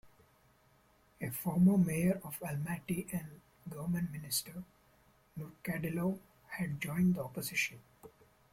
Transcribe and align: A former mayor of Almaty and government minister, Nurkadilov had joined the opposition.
A 1.21 1.29
former 1.29 1.77
mayor 1.77 2.19
of 2.23 2.39
Almaty 2.39 3.05
and 3.13 3.39
government 3.69 4.11
minister, 4.11 4.63
Nurkadilov 5.37 6.17
had 6.47 6.81
joined 6.81 7.13
the 7.13 7.23
opposition. 7.23 7.79